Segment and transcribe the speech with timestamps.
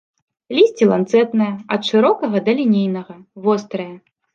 [0.55, 3.93] Лісце ланцэтнае, ад шырокага да лінейнага, вострае.